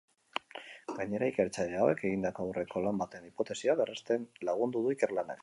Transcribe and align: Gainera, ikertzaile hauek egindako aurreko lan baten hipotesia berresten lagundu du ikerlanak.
Gainera, 0.99 1.27
ikertzaile 1.33 1.77
hauek 1.81 2.01
egindako 2.09 2.47
aurreko 2.47 2.83
lan 2.87 3.03
baten 3.03 3.29
hipotesia 3.29 3.79
berresten 3.83 4.27
lagundu 4.51 4.85
du 4.89 4.97
ikerlanak. 4.99 5.39